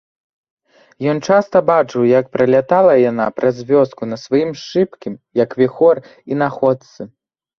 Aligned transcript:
Ён 1.11 1.17
часта 1.31 1.57
бачыў, 1.69 2.05
як 2.19 2.25
пралятала 2.37 2.93
яна 3.11 3.27
праз 3.41 3.57
вёску 3.71 4.03
на 4.13 4.17
сваім 4.23 4.51
шыбкім, 4.63 5.13
як 5.43 5.51
віхор, 5.63 5.95
інаходцы. 6.37 7.01